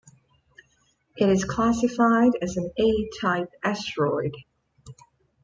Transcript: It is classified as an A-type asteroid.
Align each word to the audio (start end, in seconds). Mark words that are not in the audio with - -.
It 1.15 1.29
is 1.29 1.43
classified 1.45 2.31
as 2.41 2.57
an 2.57 2.71
A-type 2.75 3.51
asteroid. 3.63 4.33